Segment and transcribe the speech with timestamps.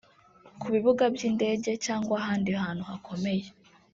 [0.59, 3.45] Ku bibuga by’indege cyangwa ahandi hantu hakomeye